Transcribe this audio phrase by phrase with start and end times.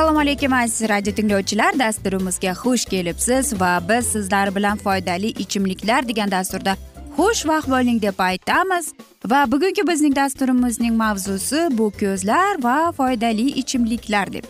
[0.00, 1.78] assalomu alaykum aziz radio tinglovchilar.
[1.78, 6.76] Dasturimizga xush kelibsiz va biz sizlar bilan foydali ichimliklar degan dasturda
[7.16, 8.92] xushvaqt bo'ling deb aytamiz.
[9.26, 14.44] Va bugungi bizning dasturimizning mavzusi bu ko'zlar va foydali ichimliklar deb.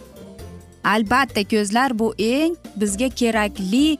[0.85, 3.99] Albatta ko'zlar bu eng bizga kerakli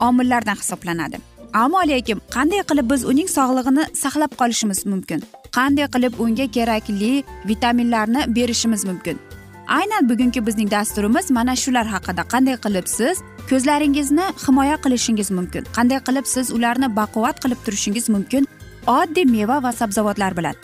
[0.00, 1.31] omillardan hisoblanadi.
[1.52, 5.20] Ammo lekin qanday qilib biz uning sog'lig'ini saqlab qolishimiz mumkin?
[5.56, 7.12] Qanday qilib unga kerakli
[7.50, 9.18] vitaminlarni berishimiz mumkin?
[9.78, 12.22] Aynan bugungi bizning dasturimiz mana shular haqida.
[12.32, 15.64] Qanday qilib siz ko'zlaringizni himoya qilishingiz mumkin?
[15.76, 18.48] Qanday qilib siz ularni baquvvat qilib turishingiz mumkin?
[18.86, 20.56] Oddiy meva va sabzavotlar bilan.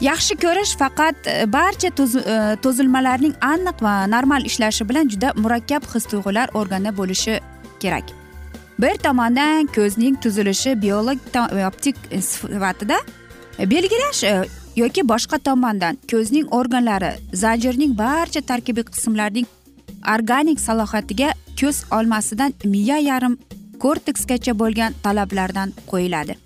[0.00, 1.90] Yaxshi ko'rish faqat e, barcha
[2.64, 7.40] to'zilmalarning e, aniq va normal ishlashi bilan juda murakkab his tuyg'ular organi bo'lishi
[7.80, 8.25] kerak.
[8.78, 12.98] Bir tomondan ko'zning tuzilishi biolog e, optik e, sifatida
[13.58, 19.46] e, belgilash yoki boshqa tomondan ko'zning organlari zanjirning barcha tarkibiy qismlarining
[20.14, 23.38] organik salohiyatiga ko'z olmasidan miya yarim
[23.80, 26.36] korteksgacha bo'lgan talablardan qo'yiladi.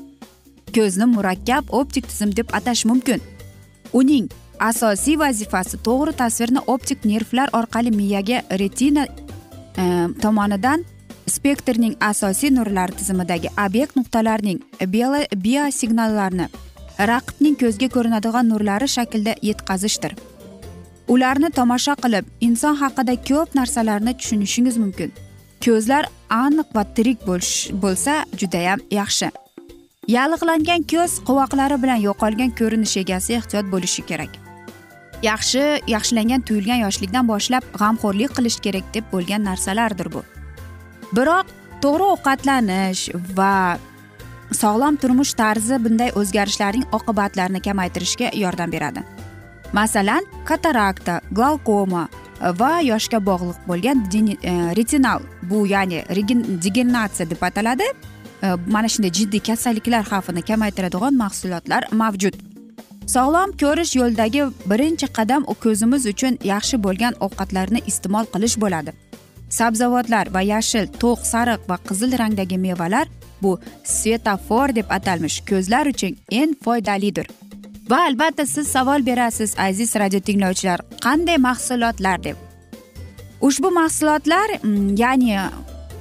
[0.75, 3.21] Ko'zni murakkab optik tizim deb atash mumkin.
[3.93, 9.07] Uning asosiy vazifasi to'g'ri tasvirni optik nervlar orqali miyaga retina
[9.83, 9.85] e,
[10.23, 10.85] tomonidan
[11.37, 14.59] spektrning asosiy nurlar tizimidagi obyekt nuqtalarining
[15.45, 16.47] biosignallarni
[17.11, 20.15] raqibning ko'zga ko'rinadigan nurlari shaklida yetkazishdir.
[21.09, 25.13] Ularni tomosha qilib inson haqida ko'p narsalarni tushunishingiz mumkin.
[25.65, 27.25] Ko'zlar aniq va tirik
[27.83, 29.31] bo'lsa judayam yaxshi.
[30.17, 34.33] Yallig'langan ko'z quvoqlari bilan yo'qolgan ko'rinish egasi ehtiyot bo'lishi kerak.
[35.23, 35.65] Yaxshi
[35.95, 40.23] yaxshilangan tuyulgan yoshlikdan boshlab g'amxo'rlik qilish kerak deb bo'lgan narsalardir bu.
[41.17, 41.47] Biroq
[41.83, 43.03] to'g'ri ovqatlanish
[43.39, 43.79] va
[44.63, 49.05] sog'lom turmush tarzi bunday o'zgarishlarning oqibatlarini kamaytirishga yordam beradi.
[49.73, 52.09] Masalan katarakta glaukoma
[52.61, 53.99] va yoshga bog'liq bo'lgan
[54.43, 57.85] e, retinal bu ya'ni regen- degeneratsiya deb ataladi.
[58.43, 62.35] E, mana shunday jiddiy kasalliklar xavfini kamaytiradigan mahsulotlar mavjud.
[63.07, 68.93] Sog'lom ko'rish yo'lidagi birinchi qadam ko'zimiz uchun yaxshi bo'lgan ovqatlarni iste'mol qilish bo'ladi.
[69.59, 73.07] Sabzavotlar va yashil to'q sariq va qizil rangdagi mevalar
[73.43, 77.27] bu svetofor deb atalmish ko'zlar uchun eng foydalidir.
[77.91, 82.37] Va albatta siz savol berasiz aziz radio tinglovchilar qanday mahsulotlar deb.
[83.41, 85.37] Ushbu mahsulotlar mm, ya'ni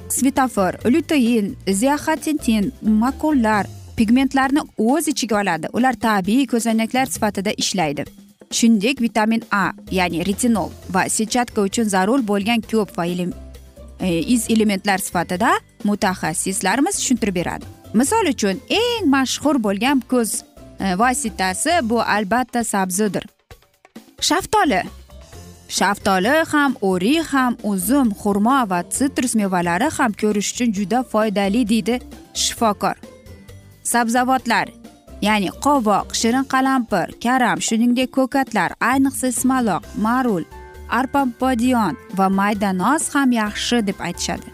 [0.08, 3.66] svetofor lutein ziaxantin makullar
[3.96, 5.66] pigmentlarni o'z ichiga oladi.
[5.72, 8.04] Ular tabiiy ko'zoynaklar sifatida ishlaydi.
[8.52, 13.06] Shuningdek vitamin a ya'ni retinol va setchatka uchun zarur bo'lgan ko'p va
[14.00, 15.50] e, iz elementlar sifatida
[15.84, 17.64] mutaxassislarimiz tushuntirib beradi.
[17.94, 20.42] Misol uchun eng mashhur bo'lgan ko'z
[20.80, 23.24] e, vositasi bu albatta sabzidir.
[24.20, 24.82] Shaftoli.
[25.68, 32.00] Shaftoli ham o'rik ham uzum xurmo va sitrus mevalari ham ko'rish uchun juda foydali deydi
[32.34, 32.96] shifokor.
[33.82, 34.79] Sabzavotlar.
[35.26, 40.44] Ya'ni qovoq shirin qalampir karam shuningdek ko'katlar ayniqsa ismaloq marul
[40.98, 44.48] arpa bodiyon va maydanoz ham yaxshi deb aytishadi.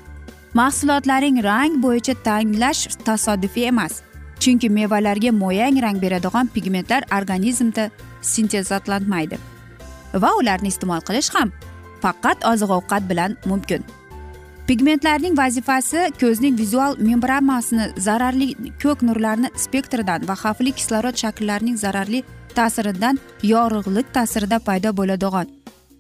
[0.61, 3.95] Mahsulotlaring rang bo'yicha tanlash tasodifiy emas
[4.41, 7.85] chunki mevalarga mo'yang rang beradigan pigmentlar organizmda
[8.33, 9.37] sintezatlanmaydi
[10.23, 11.53] va ularni iste'mol qilish ham
[12.03, 13.83] faqat oziq ovqat bilan mumkin.
[14.67, 18.49] Pigmentlarning vazifasi ko'zning vizual membramasini zararli
[18.83, 22.23] ko'k nurlarni spektridan va xavfli kislorod shakllarining zararli
[22.57, 25.47] ta'siridan yorug'lik ta'sirida paydo bo'ladigan.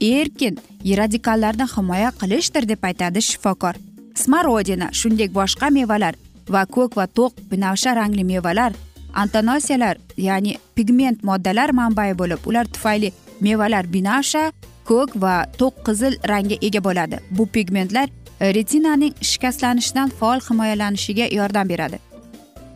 [0.00, 0.58] Erkin
[1.00, 3.74] radikallardan himoya qilishdir deb aytadi shifokor.
[4.22, 6.14] Smorodina shuningdek boshqa mevalar
[6.48, 8.72] va ko'k va to'q binafsha rangli mevalar
[9.14, 14.50] antonosiyalar ya'ni pigment moddalar manbai bo'lib ular tufayli mevalar binafsha
[14.90, 17.16] ko'k va to'q qizil rangga ega bo'ladi.
[17.30, 18.08] Bu pigmentlar
[18.40, 21.98] retinaning shikastlanishidan faol himoyalanishiga yordam beradi.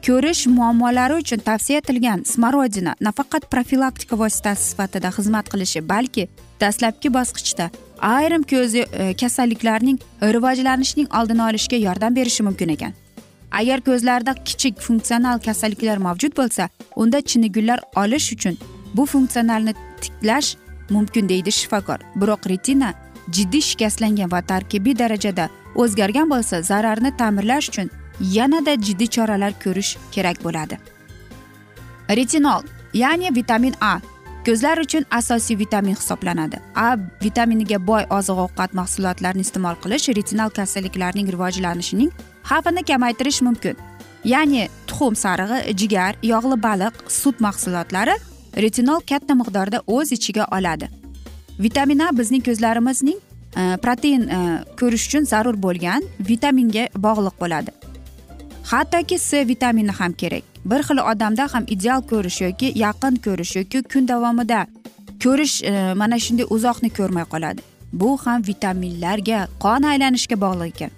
[0.06, 6.28] Ko'rish muammolari uchun tavsiya etilgan smorodina nafaqat profilaktika vositasi sifatida xizmat qilishi balki
[6.60, 7.70] dastlabki bosqichda
[8.00, 8.86] ayrim ko'z e,
[9.20, 12.92] kasalliklarining rivojlanishining oldini olishga yordam berishi mumkin ekan.
[13.52, 18.58] Agar ko'zlarda kichik funksional kasalliklar mavjud bo'lsa unda chinnigullar olish uchun
[18.94, 20.56] bu funksionalni tiklash
[20.90, 21.98] mumkin deydi shifokor.
[22.16, 22.94] Biroq retina
[23.28, 27.90] jiddiy shikastlangan va tarkibiy darajada o'zgargan bo'lsa zararni ta'mirlash uchun
[28.20, 30.78] yanada jiddiy choralar ko'rish kerak bo'ladi.
[32.18, 32.62] Retinol
[32.94, 34.00] ya'ni vitamin a
[34.46, 36.56] ko'zlar uchun asosiy vitamin hisoblanadi.
[36.74, 42.10] A vitaminiga boy oziq ovqat mahsulotlarini iste'mol qilish retinal kasalliklarning rivojlanishining
[42.50, 43.76] xavfini kamaytirish mumkin.
[44.24, 48.16] Ya'ni tuxum sarig'i jigar yog'li baliq sut mahsulotlari
[48.64, 50.99] retinol katta miqdorda o'z ichiga oladi.
[51.60, 53.18] Vitamin a bizning ko'zlarimizning
[53.56, 57.70] e, protein e, ko'rish uchun zarur bo'lgan vitaminga bog'liq bo'ladi.
[58.70, 60.44] Hattoki c vitamini ham kerak.
[60.64, 64.66] Bir xil odamda ham ideal ko'rish yoki yaqin ko'rish yoki kun davomida
[65.24, 67.60] ko'rish e, mana shunday uzoqni ko'rmay qoladi.
[67.92, 70.90] Bu ham vitaminlarga qon aylanishga bog'liq ekan.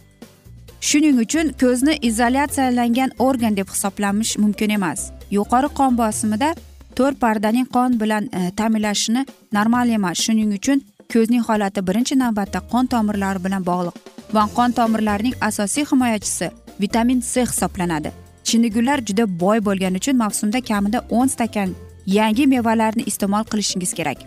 [0.88, 5.00] Shuning uchun ko'zni izolyatsiyalangan organ deb hisoblanish mumkin emas.
[5.30, 6.54] Yuqori qon bosimida
[6.98, 10.16] to'rt pardaning qon bilan e, ta'minlashini normal emas.
[10.24, 13.94] Shuning uchun ko'zning holati birinchi navbatda qon tomirlari bilan bog'liq
[14.36, 16.50] va qon tomirlarining asosiy himoyachisi
[16.80, 18.10] vitamin c hisoblanadi.
[18.48, 21.74] Chinnigullar juda boy bo'lgani uchun mavsumda kamida o'n stakan
[22.18, 24.18] yangi mevalarni iste'mol qilishingiz kerak.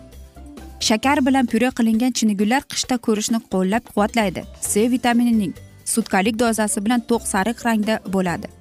[0.88, 5.54] Shakar bilan pyure qilingan chinnigullar qishda ko'rishni qo'llab quvvatlaydi c vitaminining
[5.94, 8.55] sutkalik dozasi bilan to'q sariq rangda bo'ladi.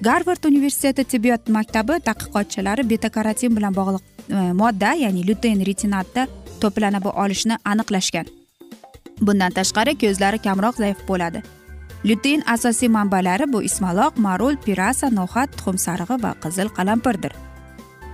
[0.00, 6.26] Garvard universiteti tibbiyot maktabi tadqiqotchilari beta karotin bilan bog'liq e, modda ya'ni lyutein retinatda
[6.62, 8.26] to'planib olishni aniqlashgan.
[9.20, 11.42] Bundan tashqari ko'zlari kamroq zaif bo'ladi.
[12.04, 17.32] Lyutein asosiy manbalari bu ismaloq marul pirasa no'xat tuxum sarig'i va qizil qalampirdir.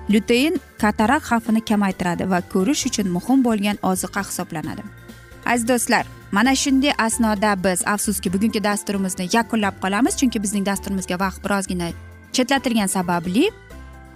[0.08, 5.03] Lyutein katarak xavfini kamaytiradi va ko'rish uchun muhim bo'lgan oziqa hisoblanadi.
[5.46, 10.16] Aziz do'stlar mana shunday asnoda biz afsuski bugungi dasturimizni yakunlab qolamiz.
[10.20, 11.88] Chunki bizning dasturimizga vaqt birozgina
[12.32, 13.50] chetlatilgani sababli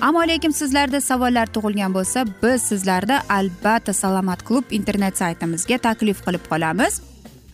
[0.00, 6.44] ammo lekin sizlarda savollar tug'ilgan bo'lsa biz sizlarni albatta salomat klub internet saytimizga taklif qilib
[6.50, 7.00] qolamiz.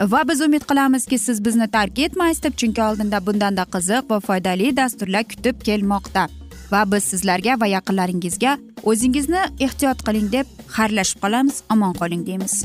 [0.01, 4.77] Va biz umid qilamizki siz bizni tark etmaysiz deb chunki oldinda bundanda qiziq va foydali
[4.77, 6.29] dasturlar kutib kelmoqda.
[6.73, 8.59] Va biz sizlarga va yaqinlaringizga
[8.91, 10.47] o'zingizni ehtiyot qiling deb
[10.77, 11.63] xayrlashib qolamiz.
[11.71, 12.65] Omon qoling deymiz.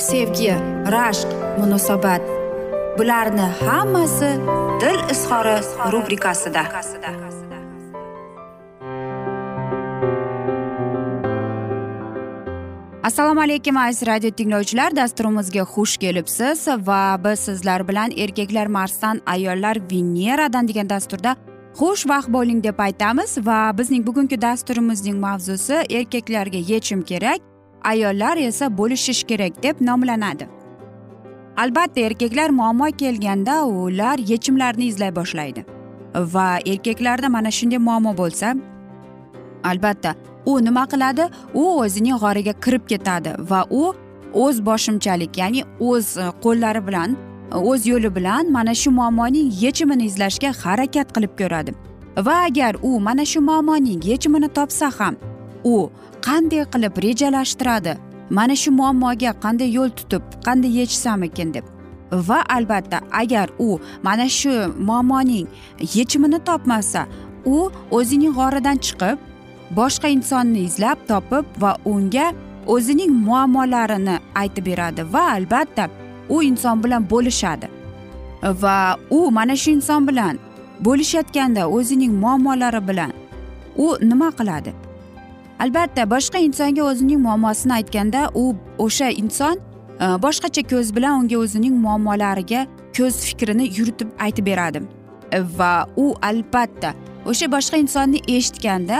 [0.00, 0.54] sevgi
[0.92, 1.28] rashq
[1.58, 2.22] munosabat.
[2.98, 4.30] Bularni hammasi
[4.80, 5.56] dil izhori
[5.92, 6.62] rubrikasida.
[13.02, 14.96] Assalomu alaykum aziz radio tinglovchilar.
[14.96, 21.36] Dasturimizga xush kelibsiz va biz sizlar bilan erkaklar marsdan ayollar veneradan degan dasturda
[21.78, 27.49] xushvaqt bo'ling deb aytamiz va bizning bugungi dasturimizning mavzusi erkaklarga yechim kerak
[27.84, 30.48] ayollar esa bo'lishish kerak deb nomlanadi.
[31.56, 35.64] Albatta erkaklar muammo kelganda ular yechimlarni izlay boshlaydi.
[36.14, 38.56] Va erkaklarda mana shunday muammo bo'lsa
[39.64, 40.14] albatta
[40.46, 41.28] u nima qiladi?
[41.54, 43.94] U o'zining g'origa kirib ketadi va u
[44.34, 47.16] o'z boshimchalik ya'ni o'z e, qo'llari bilan
[47.70, 51.74] o'z yo'li bilan mana shu muammoning yechimini izlashga harakat qilib ko'radi.
[52.26, 55.16] Va agar u mana shu muammoning yechimini topsa ham
[55.64, 55.90] u
[56.26, 57.96] qanday qilib rejalashtiradi?
[58.30, 61.64] Mana shu muammoga qanday yo'l tutib qanday yechsam ekan deb.
[62.28, 64.52] Va albatta agar u mana shu
[64.88, 65.46] muammoning
[65.94, 67.06] yechimini topmasa
[67.44, 67.56] u
[67.90, 69.18] o'zining g'oridan chiqib
[69.78, 72.26] boshqa insonni izlab topib va unga
[72.74, 75.88] o'zining muammolarini aytib beradi va albatta
[76.28, 77.66] u inson bilan bo'lishadi.
[78.62, 80.38] Va u mana shu inson bilan
[80.86, 83.12] bo'lishayotganda o'zining muammolari bilan
[83.76, 84.72] u nima qiladi?
[85.62, 88.44] Albatta boshqa insonga o'zining muammosini aytganda u
[88.84, 89.56] o'sha inson
[90.00, 94.82] e, boshqacha ko'z bilan unga o'zining muammolariga ko'z fikrini yuritib aytib beradi.
[95.58, 96.94] Va u albatta
[97.26, 98.98] o'sha boshqa insonni eshitganda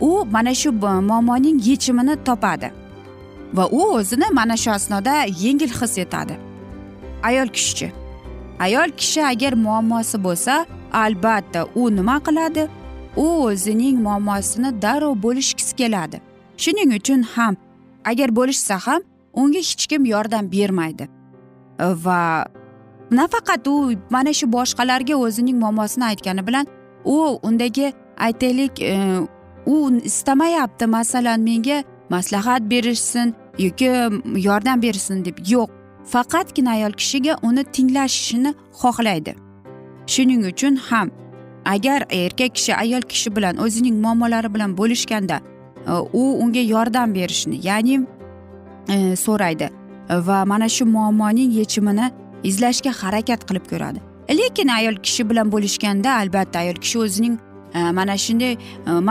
[0.00, 2.68] u mana shu muammoning yechimini topadi.
[3.54, 5.14] Va u o'zini mana shu asnoda
[5.44, 6.34] yengil his etadi.
[7.22, 7.92] Ayol kishichi
[8.60, 12.68] ayol kishi agar muammosi bo'lsa albatta u nima qiladi?
[13.16, 16.20] U o'zining muammosini darrov bo'lishgisi keladi.
[16.56, 17.56] Shuning uchun ham
[18.04, 19.00] agar bo'lishsa ham
[19.32, 21.08] unga hech kim yordam bermaydi.
[21.78, 22.46] Va
[23.10, 26.66] nafaqat u mana shu boshqalarga o'zining muammosini aytgani bilan
[27.04, 29.18] u undagi aytaylik e,
[29.66, 33.90] u istamayapti masalan menga maslahat berishsin yoki
[34.48, 35.36] yordam bersin deb.
[35.46, 35.68] Yo'q
[36.12, 39.34] faqatgina ayol kishiga uni tinglashishini xohlaydi.
[40.06, 41.10] Shuning uchun ham
[41.64, 45.40] agar erkak kishi ayol kishi bilan o'zining muammolari bilan bo'lishganda
[45.86, 48.06] e, u unga yordam berishni ya'ni
[48.88, 49.70] e, so'raydi
[50.10, 52.10] va mana shu muammoning yechimini
[52.42, 54.00] izlashga harakat qilib ko'radi.
[54.30, 57.38] Lekin ayol kishi bilan bo'lishganda albatta ayol kishi o'zining
[57.74, 58.58] e, mana shunday e,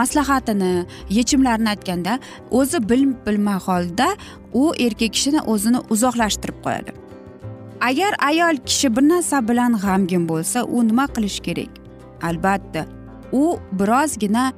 [0.00, 2.18] maslahatini yechimlarini aytganda
[2.50, 4.08] o'zi bil bilmay holda
[4.52, 6.92] u erkak kishini o'zini uzoqlashtirib qo'yadi.
[7.80, 11.79] Agar ayol kishi bir narsa bilan g'amgin bo'lsa u nima qilishi kerak?
[12.22, 12.86] Albatta
[13.32, 14.52] u birozgina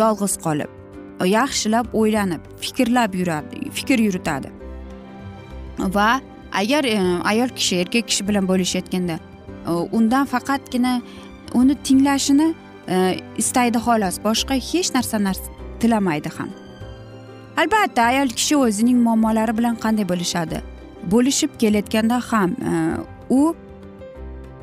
[0.00, 0.70] yolg'iz qolib
[1.24, 4.50] yaxshilab o'ylanib fikrlab yuradi fikr yuritadi.
[5.78, 6.20] Va
[6.52, 9.18] agar e, ayol kishi erkak kishi bilan bo'lishayotganda
[9.66, 11.00] e, undan faqatgina
[11.54, 12.54] uni tinglashini
[12.88, 15.32] e, istaydi xolos boshqa hech narsani
[15.80, 16.50] tilamaydi ham.
[17.56, 20.60] Albatta ayol kishi o'zining muammolari bilan qanday bo'lishadi?
[21.12, 22.56] Bo'lishib kelayotganda ham
[23.30, 23.54] u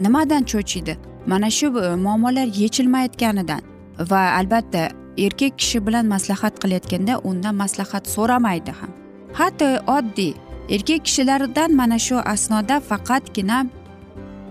[0.01, 0.97] nimadan cho'chiydi?
[1.27, 3.61] Mana shu e, muammolar yechilmayotganidan
[3.99, 8.91] va albatta erkak kishi bilan maslahat qilayotganda undan maslahat so'ramaydi ham.
[9.33, 10.33] Hatto oddiy
[10.69, 13.65] erkak kishilardan mana shu asnoda faqatgina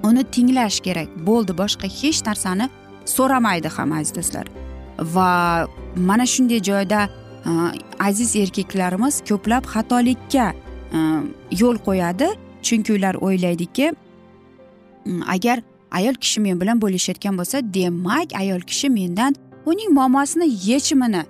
[0.02, 1.08] uni tinglash kerak.
[1.28, 2.68] Bo'ldi boshqa hech narsani
[3.16, 4.46] so'ramaydi ham aziz do'stlar.
[5.14, 5.30] Va
[5.96, 7.00] mana shunday joyda
[7.48, 7.50] e,
[8.08, 10.46] aziz erkaklarimiz ko'plab xatolikka
[10.96, 10.98] e,
[11.60, 12.28] yo'l qo'yadi.
[12.66, 13.86] Chunki ular o'ylaydiki
[15.34, 15.58] agar
[15.98, 19.32] ayol kishi men bilan bo'lishayotgan bo'lsa demak ayol kishi mendan
[19.66, 21.22] uning muammosini yechimini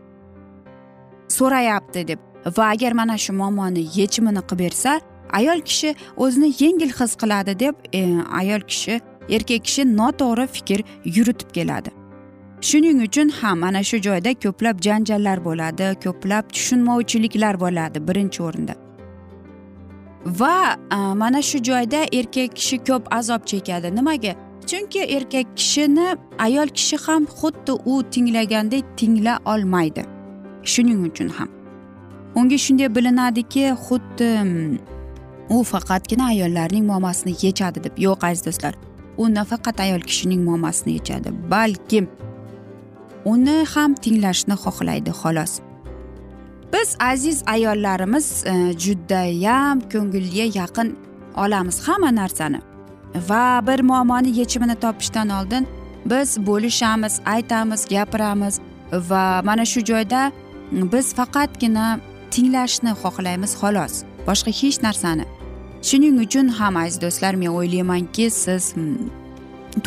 [1.28, 2.18] so'rayapti deb.
[2.56, 5.00] Va agar mana shu muammoni yechimini qilib bersa
[5.38, 8.02] ayol kishi o'zini yengil his qiladi deb e,
[8.40, 9.00] ayol kishi
[9.36, 10.80] erkak kishi noto'g'ri fikr
[11.16, 11.90] yuritib keladi.
[12.68, 18.74] Shuning uchun ham mana shu joyda ko'plab janjallar bo'ladi ko'plab tushunmovchiliklar bo'ladi birinchi o'rinda.
[20.40, 20.56] Va
[20.96, 23.94] e, mana shu joyda erkak kishi ko'p azob chekadi.
[23.98, 24.34] Nimaga?
[24.70, 26.06] Chunki erkak kishini
[26.38, 30.02] ayol kishi ham xuddi u tinglagandek tingla olmaydi.
[30.62, 31.48] Shuning uchun ham.
[32.34, 34.78] Unga shunday bilinadiki xuddi mm,
[35.54, 37.94] u faqatgina ayollarning muammosini yechadi deb.
[38.06, 38.74] Yo'q aziz do'stlar
[39.18, 42.00] u nafaqat ayol kishining muammosini yechadi balki
[43.32, 45.52] uni ham tinglashni xohlaydi xolos.
[46.72, 48.54] Biz aziz ayollarimiz e,
[48.84, 50.88] judayam ko'ngilga yaqin
[51.36, 52.60] olamiz hamma narsani.
[53.14, 55.66] Va bir muammoni yechimini topishdan oldin
[56.06, 58.60] biz bo'lishamiz aytamiz gapiramiz
[58.92, 60.32] va mana shu joyda
[60.72, 61.98] biz faqatgina
[62.30, 63.94] tinglashni xohlaymiz xolos
[64.26, 65.24] boshqa hech narsani.
[65.88, 69.10] Shuning uchun ham aziz do'stlar men o'ylaymanki siz hmm,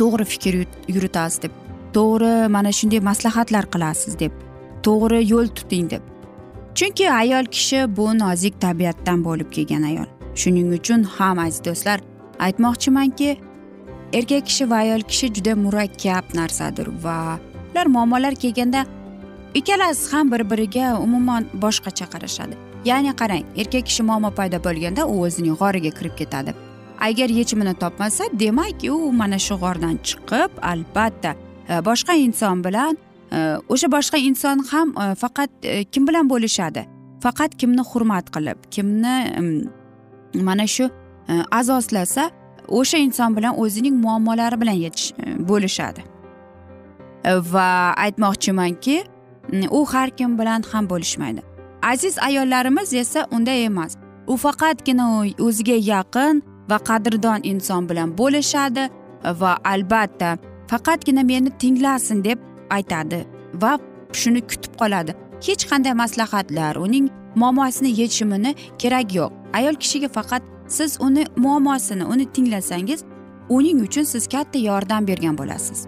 [0.00, 0.54] to'g'ri fikr
[0.94, 1.52] yuritasiz deb
[1.96, 4.32] to'g'ri mana shunday maslahatlar qilasiz deb
[4.86, 6.02] to'g'ri yo'l tuting deb.
[6.78, 10.08] Chunki ayol kishi bu nozik tabiatdan bo'lib kelgan ayol.
[10.40, 11.98] Shuning uchun ham aziz do'stlar
[12.38, 13.30] aytmoqchimanki
[14.12, 17.38] erkak kishi va ayol kishi juda murakkab narsadir va
[17.72, 18.86] ular muammolar kelganda
[19.54, 25.14] ikkalasi ham bir biriga umuman boshqacha qarashadi ya'ni qarang erkak kishi muammo paydo bo'lganda u
[25.26, 26.54] o'zining g'origa kirib ketadi.
[27.08, 31.34] Agar yechimini topmasa demak u mana shu g'ordan chiqib albatta
[31.68, 32.98] e, boshqa inson bilan
[33.36, 33.38] e,
[33.72, 35.50] o'sha boshqa inson ham e, faqat
[35.92, 36.86] kim bilan bo'lishadi?
[37.24, 39.16] Faqat kimni hurmat qilib kimni
[40.48, 40.90] mana shu
[41.28, 42.30] Э, azoslasa
[42.68, 46.00] o'sha inson bilan o'zining muammolari bilan yetish э, bo'lishadi.
[47.24, 49.04] Э, va aytmoqchimanki
[49.52, 51.42] mm, u har kim bilan ham bo'lishmaydi.
[51.82, 53.96] Aziz ayollarimiz esa unday emas.
[54.26, 55.06] U faqatgina
[55.46, 58.88] o'ziga yaqin va qadrdon inson bilan bo'lishadi
[59.40, 60.38] va albatta
[60.70, 62.38] faqatgina meni tinglasin deb
[62.70, 63.78] aytadi va
[64.12, 65.12] shuni kutib qoladi.
[65.46, 67.06] Hech qanday maslahatlar uning
[67.40, 69.30] muammosini yechimini kerak yo'q.
[69.58, 73.04] Ayol kishiga faqat siz uni muammosini uni tinglasangiz
[73.48, 75.86] uning uchun siz katta yordam bergan bo'lasiz.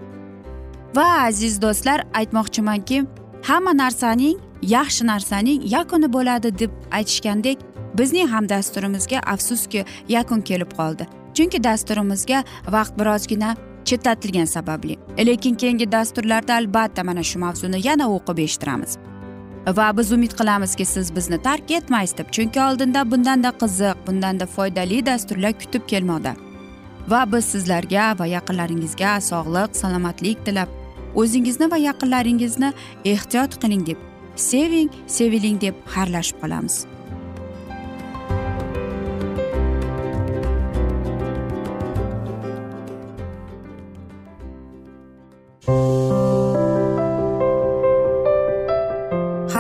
[0.97, 3.05] Va aziz do'stlar aytmoqchimanki
[3.43, 7.59] hamma narsaning yaxshi narsaning yakuni bo'ladi deb aytishgandek
[7.99, 11.07] bizning ham dasturimizga afsuski yakun kelib qoldi.
[11.35, 14.97] Chunki dasturimizga vaqt birozgina chetlatilgani sababli.
[15.19, 18.99] Lekin keyingi dasturlarda albatta mana shu mavzuni yana o'qib eshittiramiz.
[19.77, 22.29] Va biz umid qilamizki siz bizni tark etmaysiz deb.
[22.33, 26.35] Chunki oldinda bundanda qiziq bundanda foydali dasturlar kutib kelmoqda.
[27.09, 30.69] Va biz sizlarga va yaqinlaringizga sog'lik salomatlik tilab
[31.15, 32.73] o'zingizni va yaqinlaringizni
[33.05, 33.99] ehtiyot qiling deb
[34.37, 36.87] seving seviling deb xayrlashib qolamiz.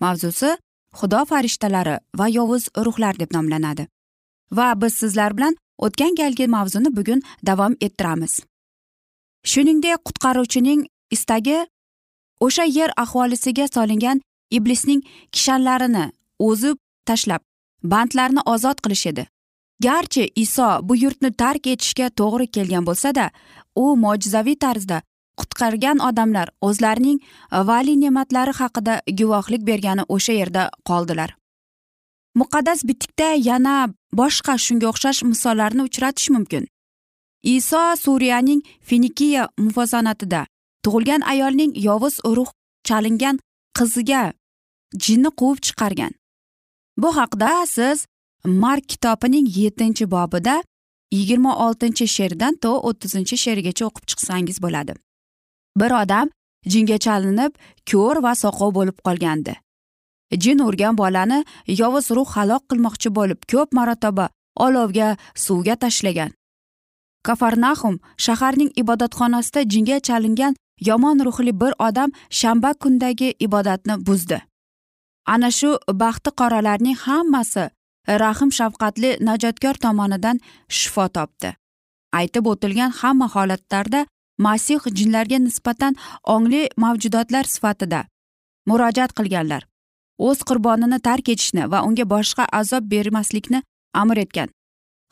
[0.00, 0.50] mavzusi
[0.98, 3.86] xudo farishtalari va yovuz ruhlar deb nomlanadi.
[4.52, 8.34] Va biz sizlar bilan o'tgan galgi mavzuni bugun davom ettiramiz.
[9.50, 11.58] Shuningdek qutqaruvchining istagi
[12.40, 16.04] o'sha yer aholisiga solingan iblisning kishanlarini
[16.38, 17.42] o'zib tashlab
[17.92, 19.26] bandlarni ozod qilish edi.
[19.82, 23.30] Garchi iso bu yurtni tark etishga to'g'ri kelgan bo'lsada
[23.82, 25.02] u mo'jizaviy tarzda
[25.40, 31.36] qutqargan odamlar o'zlarining e, valiy ne'matlari haqida guvohlik bergani o'sha yerda qoldilar.
[32.40, 33.76] Muqaddas bitikda yana
[34.20, 36.66] boshqa shunga o'xshash misollarni uchratish mumkin.
[37.42, 40.46] Iso suriyaning finikiya muvozanatida
[40.84, 42.50] tug'ilgan ayolning yovuz ruh
[42.88, 43.36] chalingan
[43.78, 44.22] qiziga
[45.04, 46.12] jinni quvib chiqargan.
[47.02, 48.06] Bu haqda siz
[48.44, 50.62] mark kitobining yettinchi bobida
[51.12, 54.92] yigirma oltinchi she'rdan to o'ttizinchi she'rigacha o'qib chiqsangiz bo'ladi.
[55.80, 56.32] Bir odam
[56.72, 57.52] jinga chalinib
[57.90, 59.54] ko'r va soqov bo'lib qolgandi.
[60.42, 61.44] Jin urgan bolani
[61.80, 64.26] yovuz ruh halok qilmoqchi bo'lib ko'p marotaba
[64.66, 65.08] olovga
[65.44, 66.30] suvga tashlagan.
[67.26, 70.54] Kafarnaxum shaharning ibodatxonasida jinga chalingan
[70.88, 74.38] yomon ruhli bir odam shanba kundagi ibodatni buzdi.
[75.26, 75.70] Ana shu
[76.02, 77.64] baxti qoralarning hammasi
[78.22, 80.36] rahm shafqatli najotkor tomonidan
[80.68, 81.50] shifo topdi.
[82.18, 84.06] Aytib o'tilgan hamma holatlarda
[84.38, 85.94] masih jinlarga nisbatan
[86.24, 88.06] ongli mavjudotlar sifatida
[88.66, 89.62] murojaat qilganlar.
[90.18, 93.62] O'z qurbonini tark etishni va unga boshqa azob bermaslikni
[93.94, 94.48] amr etgan.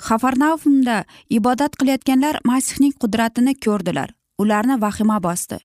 [0.06, 1.04] Xafarnavmda
[1.38, 4.10] ibodat qilayotganlar masihning qudratini ko'rdilar.
[4.42, 5.58] Ularni vahima bosdi.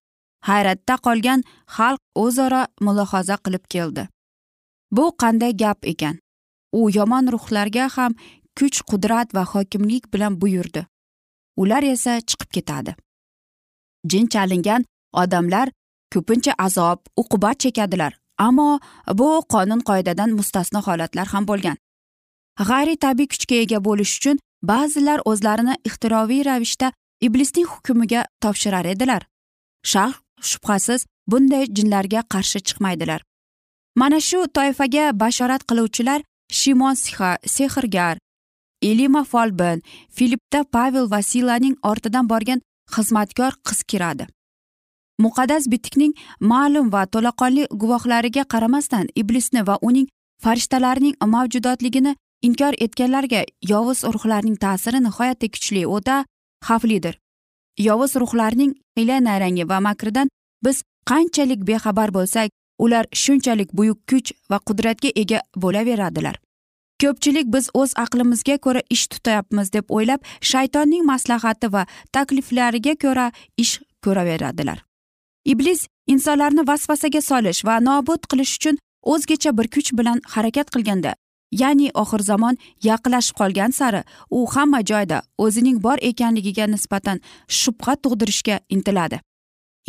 [0.48, 1.44] Hayratda qolgan
[1.76, 4.08] xalq o'zaro mulohaza qilib keldi.
[4.92, 6.20] Bu qanday gap ekan?
[6.80, 8.14] U yomon ruhlarga ham
[8.58, 10.86] kuch qudrat va hokimlik bilan buyurdi.
[11.62, 12.96] Ular esa chiqib ketadi.
[14.06, 15.70] Jin chalingan odamlar
[16.14, 18.14] ko'pincha azob uqubat chekadilar.
[18.38, 18.80] Ammo
[19.14, 21.78] bu qonun qoidadan mustasno holatlar ham bo'lgan.
[22.70, 24.40] G'ayri tabiiy kuchga ega bo'lish uchun
[24.72, 29.22] ba'zilar o'zlarini ixtiroviy ravishda iblisning hukmiga topshirar edilar.
[29.92, 30.14] Shah
[30.50, 33.22] shubhasiz bunday jinlarga qarshi chiqmaydilar.
[33.96, 36.20] Mana shu toifaga bashorat qiluvchilar
[36.60, 36.96] shimon
[37.56, 38.18] sehrgar
[38.82, 39.82] elima folbin
[40.16, 42.62] filippda pavel vasilaning ortidan borgan
[42.96, 44.26] xizmatkor qiz kiradi.
[45.24, 46.14] Muqaddas bitikning
[46.52, 50.08] ma'lum va to'laqonli guvohlariga qaramasdan iblisni va uning
[50.44, 52.16] farishtalarining mavjudotligini
[52.48, 55.82] inkor etganlarga yovuz ruhlarning ta'siri nihoyatda kuchli.
[55.96, 56.26] O'ta
[56.68, 57.16] xavflidir.
[57.88, 60.28] Yovuz ruhlarning hiyla nayrangi va makridan
[60.66, 62.50] biz qanchalik bexabar bo'lsak
[62.84, 66.36] ular shunchalik buyuk kuch va qudratga ega bo'laveradilar.
[67.02, 71.86] Ko'pchilik biz o'z aqlimizga ko'ra ish tutyapmiz deb o'ylab shaytonning maslahati va
[72.16, 74.84] takliflariga ko'ra ish ko'raveradilar.
[75.46, 78.78] Iblis insonlarni vasvasaga solish va nobud qilish uchun
[79.14, 81.16] o'zgacha bir kuch bilan harakat qilganda
[81.62, 82.58] ya'ni oxir zamon
[82.90, 89.20] yaqinlashib qolgan sari u hamma joyda o'zining bor ekanligiga nisbatan shubha tug'dirishga intiladi.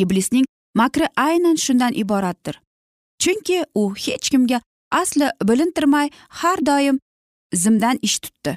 [0.03, 2.61] Iblisning makri aynan shundan iboratdir.
[3.23, 6.99] Chunki u hech kimga asli bilintirmay har doim
[7.55, 8.57] zimdan ish tutdi.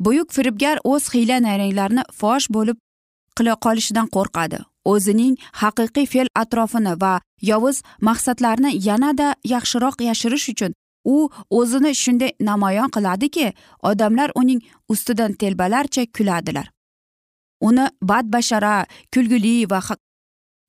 [0.00, 2.76] Buyuk firibgar o'z hiyla nayranglarini fosh bo'lib
[3.36, 4.58] qila qolishidan qo'rqadi.
[4.92, 7.14] O'zining haqiqiy fe'l atrofini va
[7.50, 10.72] yovuz maqsadlarini yanada yaxshiroq yashirish uchun
[11.04, 13.52] u o'zini shunday namoyon qiladiki
[13.90, 16.66] odamlar uning ustidan telbalarcha kuladilar.
[17.68, 19.80] Uni badbashara kulgili va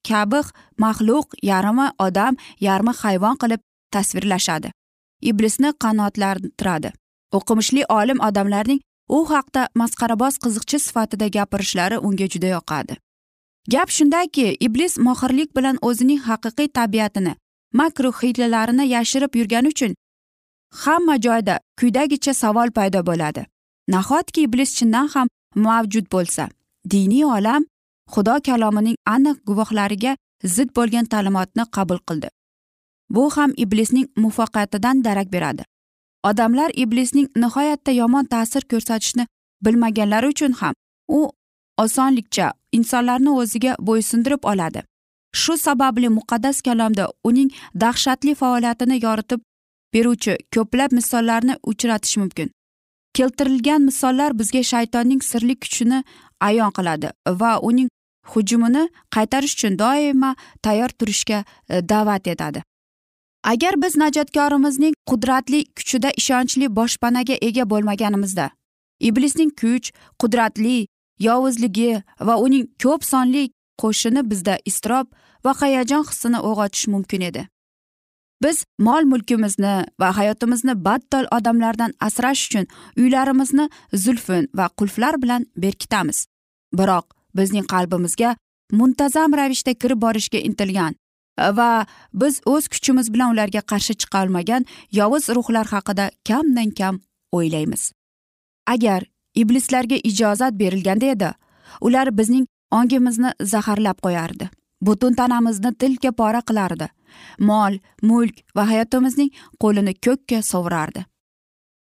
[0.10, 0.41] kabi
[0.84, 2.34] maxluq yarmi odam
[2.67, 3.62] yarmi hayvon qilib
[3.93, 4.69] tasvirlashadi.
[5.31, 6.91] Iblisni qanoatlantiradi
[7.38, 12.97] o'qimishli olim odamlarning u haqda masxaraboz qiziqchi sifatida gapirishlari unga juda yoqadi.
[13.73, 17.33] Gap shundaki iblis mohirlik bilan o'zining haqiqiy tabiatini
[17.79, 19.95] makru hiylalarini yashirib yurgani uchun
[20.83, 23.45] hamma joyda quyidagicha savol paydo bo'ladi.
[23.88, 26.49] Nahotki iblis chindan ham mavjud bo'lsa
[26.91, 27.65] diniy olam
[28.13, 30.15] xudo kalomining aniq guvohlariga
[30.55, 32.29] zid bo'lgan ta'limotni qabul qildi.
[33.09, 35.63] Bu ham iblisning muvaffaqiyatidan darak beradi.
[36.23, 39.27] Odamlar iblisning nihoyatda yomon ta'sir ko'rsatishni
[39.65, 40.73] bilmaganlari uchun ham
[41.07, 41.31] u
[41.77, 44.83] osonlikcha insonlarni o'ziga bo'ysundirib oladi.
[45.35, 49.39] Shu sababli muqaddas kalomda uning dahshatli faoliyatini yoritib
[49.93, 52.51] beruvchi ko'plab misollarni uchratish mumkin.
[53.13, 56.03] Keltirilgan misollar bizga shaytonning sirli kuchini
[56.39, 57.09] ayon qiladi
[57.41, 57.89] va uning
[58.31, 58.83] hujumini
[59.15, 60.35] qaytarish uchun doimo
[60.65, 62.63] tayyor turishga da'vat etadi.
[63.43, 68.49] Agar biz najotkorimizning qudratli kuchida ishonchli boshpanaga ega bo'lmaganimizda
[68.99, 70.88] iblisning kuch qudratli
[71.19, 73.43] yovuzligi va uning ko'p sonli
[73.82, 75.08] qo'shini bizda iztirob
[75.45, 77.47] va hayajon hissini uyg'otishi mumkin edi.
[78.43, 82.65] Biz mol mulkimizni va hayotimizni battol odamlardan asrash uchun
[82.97, 86.25] uylarimizni zulfun va qulflar bilan berkitamiz.
[86.79, 88.36] Biroq bizning qalbimizga
[88.79, 90.95] muntazam ravishda kirib borishga intilgan
[91.38, 97.00] va biz o'z kuchimiz bilan ularga qarshi chiqa olmagan yovuz ruhlar haqida kamdan kam
[97.32, 97.91] o'ylaymiz.
[98.67, 99.04] Agar
[99.36, 101.32] iblislarga ijozat berilganda edi
[101.82, 104.50] ular bizning ongimizni zaharlab qo'yardi.
[104.82, 106.88] Butun tanamizni tilka pora qilardi.
[107.39, 109.32] Mol mulk va hayotimizning
[109.63, 111.06] qo'lini ko'kka sovurardi.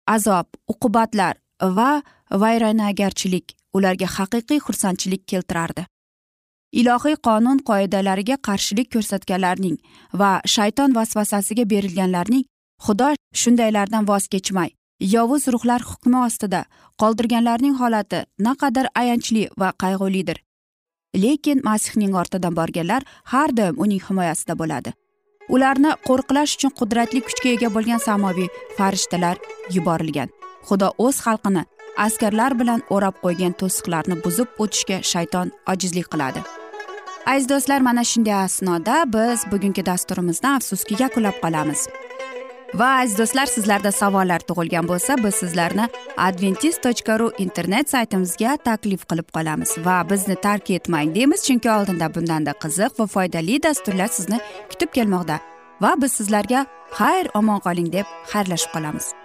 [0.08, 1.36] Azob uqubatlar
[1.78, 2.02] va
[2.44, 5.86] vayronagarchilik ularga haqiqiy xursandchilik keltirardi.
[6.82, 9.78] Ilohiy qonun qoidalariga qarshilik ko'rsatganlarning
[10.22, 12.44] va shayton vasvasasiga berilganlarning
[12.86, 13.10] xudo
[13.42, 16.66] shundaylardan voz kechmay yovuz ruhlar hukmi ostida
[17.02, 20.38] qoldirganlarning holati naqadar ayanchli va qayg'ulidir.
[21.24, 23.02] Lekin masihning ortidan borganlar
[23.34, 24.94] har doim uning himoyasida bo'ladi.
[25.50, 29.38] Ularni qo'riqlash uchun qudratli kuchga ega bo'lgan samoviy farishtalar
[29.76, 30.30] yuborilgan.
[30.68, 31.64] Xudo o'z xalqini
[32.06, 36.44] askarlar bilan o'rab qo'ygan to'siqlarni buzib o'tishga shayton ojizlik qiladi.
[37.26, 41.88] Aziz do'stlar mana shunday asnoda biz bugungi dasturimizni afsuski yakunlab qolamiz.
[42.80, 45.86] Va aziz do'stlar sizlarda savollar tug'ilgan bo'lsa biz sizlarni
[46.28, 49.72] adventis tochka ru internet saytimizga taklif qilib qolamiz.
[49.88, 54.40] Va bizni tark etmang deymiz chunki oldinda bundanda qiziq va foydali dasturlar sizni
[54.72, 55.38] kutib kelmoqda.
[55.84, 56.66] Va biz sizlarga
[57.00, 59.25] xayr omon qoling deb xayrlashib qolamiz.